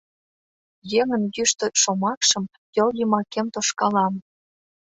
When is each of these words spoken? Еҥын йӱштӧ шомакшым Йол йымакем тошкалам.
Еҥын 0.99 1.23
йӱштӧ 1.35 1.65
шомакшым 1.81 2.43
Йол 2.75 2.91
йымакем 2.99 3.47
тошкалам. 3.53 4.13